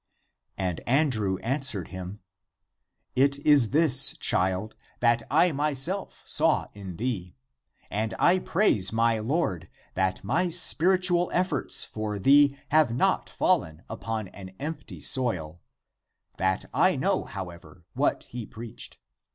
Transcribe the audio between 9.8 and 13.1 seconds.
that my spiritual efforts for thee have